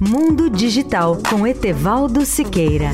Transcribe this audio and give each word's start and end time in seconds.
Mundo 0.00 0.48
Digital 0.48 1.18
com 1.28 1.44
Etevaldo 1.44 2.24
Siqueira. 2.24 2.92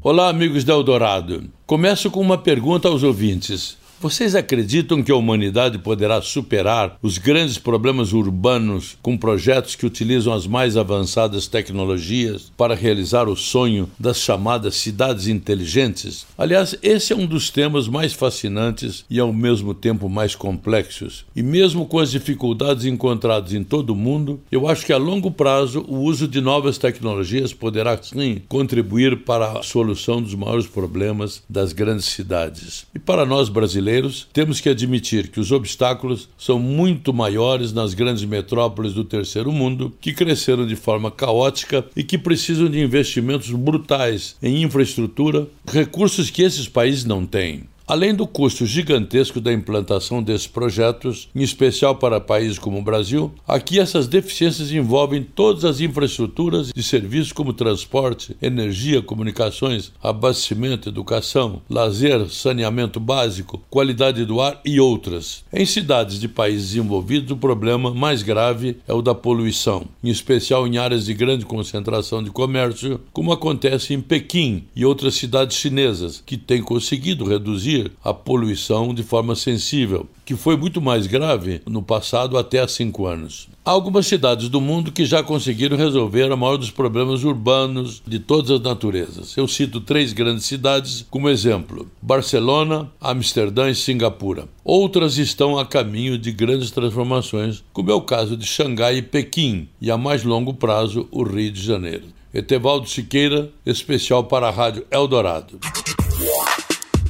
Olá, 0.00 0.28
amigos 0.28 0.62
da 0.62 0.74
Eldorado. 0.74 1.50
Começo 1.66 2.08
com 2.08 2.20
uma 2.20 2.38
pergunta 2.38 2.86
aos 2.86 3.02
ouvintes. 3.02 3.76
Vocês 3.98 4.34
acreditam 4.34 5.02
que 5.02 5.10
a 5.10 5.16
humanidade 5.16 5.78
poderá 5.78 6.20
superar 6.20 6.98
os 7.00 7.16
grandes 7.16 7.56
problemas 7.56 8.12
urbanos 8.12 8.98
com 9.00 9.16
projetos 9.16 9.74
que 9.74 9.86
utilizam 9.86 10.34
as 10.34 10.46
mais 10.46 10.76
avançadas 10.76 11.46
tecnologias 11.46 12.52
para 12.58 12.74
realizar 12.74 13.26
o 13.26 13.34
sonho 13.34 13.88
das 13.98 14.20
chamadas 14.20 14.76
cidades 14.76 15.28
inteligentes? 15.28 16.26
Aliás, 16.36 16.76
esse 16.82 17.14
é 17.14 17.16
um 17.16 17.24
dos 17.24 17.48
temas 17.48 17.88
mais 17.88 18.12
fascinantes 18.12 19.02
e 19.08 19.18
ao 19.18 19.32
mesmo 19.32 19.72
tempo 19.72 20.10
mais 20.10 20.34
complexos. 20.34 21.24
E 21.34 21.42
mesmo 21.42 21.86
com 21.86 21.98
as 21.98 22.10
dificuldades 22.10 22.84
encontradas 22.84 23.54
em 23.54 23.64
todo 23.64 23.90
o 23.90 23.96
mundo, 23.96 24.38
eu 24.52 24.68
acho 24.68 24.84
que 24.84 24.92
a 24.92 24.98
longo 24.98 25.30
prazo 25.30 25.82
o 25.88 26.00
uso 26.00 26.28
de 26.28 26.42
novas 26.42 26.76
tecnologias 26.76 27.54
poderá 27.54 27.98
sim 28.02 28.42
contribuir 28.46 29.24
para 29.24 29.58
a 29.58 29.62
solução 29.62 30.20
dos 30.20 30.34
maiores 30.34 30.66
problemas 30.66 31.42
das 31.48 31.72
grandes 31.72 32.04
cidades. 32.04 32.86
E 32.94 32.98
para 32.98 33.24
nós 33.24 33.48
brasileiros, 33.48 33.85
brasileiros, 33.86 34.26
temos 34.32 34.60
que 34.60 34.68
admitir 34.68 35.28
que 35.28 35.38
os 35.38 35.52
obstáculos 35.52 36.28
são 36.36 36.58
muito 36.58 37.14
maiores 37.14 37.72
nas 37.72 37.94
grandes 37.94 38.24
metrópoles 38.24 38.92
do 38.92 39.04
terceiro 39.04 39.52
mundo, 39.52 39.92
que 40.00 40.12
cresceram 40.12 40.66
de 40.66 40.74
forma 40.74 41.10
caótica 41.10 41.84
e 41.94 42.02
que 42.02 42.18
precisam 42.18 42.68
de 42.68 42.80
investimentos 42.80 43.50
brutais 43.50 44.36
em 44.42 44.62
infraestrutura, 44.62 45.46
recursos 45.66 46.30
que 46.30 46.42
esses 46.42 46.68
países 46.68 47.04
não 47.04 47.24
têm. 47.24 47.64
Além 47.88 48.12
do 48.12 48.26
custo 48.26 48.66
gigantesco 48.66 49.40
da 49.40 49.52
implantação 49.52 50.20
desses 50.20 50.48
projetos, 50.48 51.28
em 51.32 51.40
especial 51.40 51.94
para 51.94 52.20
países 52.20 52.58
como 52.58 52.80
o 52.80 52.82
Brasil, 52.82 53.32
aqui 53.46 53.78
essas 53.78 54.08
deficiências 54.08 54.72
envolvem 54.72 55.22
todas 55.22 55.64
as 55.64 55.80
infraestruturas 55.80 56.72
de 56.74 56.82
serviços 56.82 57.30
como 57.30 57.52
transporte, 57.52 58.36
energia, 58.42 59.00
comunicações, 59.00 59.92
abastecimento, 60.02 60.88
educação, 60.88 61.62
lazer, 61.70 62.28
saneamento 62.28 62.98
básico, 62.98 63.62
qualidade 63.70 64.24
do 64.24 64.40
ar 64.40 64.60
e 64.64 64.80
outras. 64.80 65.44
Em 65.52 65.64
cidades 65.64 66.18
de 66.18 66.26
países 66.26 66.70
desenvolvidos, 66.70 67.30
o 67.30 67.36
problema 67.36 67.94
mais 67.94 68.20
grave 68.20 68.78
é 68.88 68.92
o 68.92 69.00
da 69.00 69.14
poluição, 69.14 69.86
em 70.02 70.08
especial 70.10 70.66
em 70.66 70.76
áreas 70.76 71.04
de 71.04 71.14
grande 71.14 71.46
concentração 71.46 72.20
de 72.20 72.32
comércio, 72.32 73.00
como 73.12 73.30
acontece 73.30 73.94
em 73.94 74.00
Pequim 74.00 74.64
e 74.74 74.84
outras 74.84 75.14
cidades 75.14 75.56
chinesas, 75.56 76.20
que 76.26 76.36
têm 76.36 76.60
conseguido 76.60 77.24
reduzir 77.24 77.75
reduzir 77.76 77.92
a 78.02 78.14
poluição 78.14 78.94
de 78.94 79.02
forma 79.02 79.34
sensível, 79.34 80.08
que 80.24 80.34
foi 80.34 80.56
muito 80.56 80.80
mais 80.80 81.06
grave 81.06 81.60
no 81.66 81.82
passado 81.82 82.38
até 82.38 82.60
há 82.60 82.68
cinco 82.68 83.06
anos. 83.06 83.48
Há 83.64 83.70
algumas 83.70 84.06
cidades 84.06 84.48
do 84.48 84.60
mundo 84.60 84.92
que 84.92 85.04
já 85.04 85.22
conseguiram 85.22 85.76
resolver 85.76 86.30
a 86.30 86.36
maior 86.36 86.56
dos 86.56 86.70
problemas 86.70 87.24
urbanos 87.24 88.02
de 88.06 88.18
todas 88.18 88.50
as 88.50 88.60
naturezas. 88.60 89.36
Eu 89.36 89.48
cito 89.48 89.80
três 89.80 90.12
grandes 90.12 90.46
cidades 90.46 91.04
como 91.10 91.28
exemplo: 91.28 91.88
Barcelona, 92.00 92.90
Amsterdã 93.00 93.68
e 93.68 93.74
Singapura. 93.74 94.48
Outras 94.64 95.18
estão 95.18 95.58
a 95.58 95.66
caminho 95.66 96.18
de 96.18 96.32
grandes 96.32 96.70
transformações, 96.70 97.62
como 97.72 97.90
é 97.90 97.94
o 97.94 98.02
caso 98.02 98.36
de 98.36 98.46
Xangai 98.46 98.98
e 98.98 99.02
Pequim, 99.02 99.68
e 99.80 99.90
a 99.90 99.96
mais 99.96 100.24
longo 100.24 100.54
prazo, 100.54 101.08
o 101.10 101.22
Rio 101.22 101.50
de 101.50 101.62
Janeiro. 101.62 102.04
Etevaldo 102.32 102.88
Siqueira, 102.88 103.50
especial 103.64 104.24
para 104.24 104.48
a 104.48 104.50
Rádio 104.50 104.86
Eldorado. 104.90 105.58